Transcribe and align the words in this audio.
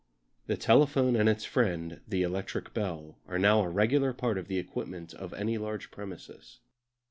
The 0.47 0.57
telephone 0.57 1.15
and 1.15 1.29
its 1.29 1.45
friend, 1.45 2.01
the 2.07 2.23
electric 2.23 2.73
bell, 2.73 3.19
are 3.27 3.37
now 3.37 3.61
a 3.61 3.69
regular 3.69 4.13
part 4.13 4.39
of 4.39 4.47
the 4.47 4.57
equipment 4.57 5.13
of 5.13 5.31
any 5.31 5.59
large 5.59 5.91
premises. 5.91 6.59